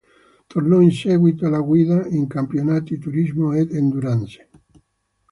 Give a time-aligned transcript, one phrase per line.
[0.47, 4.47] Tornò in seguito alla guida in campionati Turismo ed Endurance.